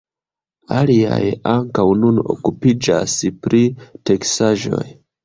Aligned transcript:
Aliaj 0.77 1.27
ankaŭ 1.51 1.85
nun 2.03 2.17
okupiĝas 2.35 3.19
pri 3.45 3.61
teksaĵoj. 4.13 4.83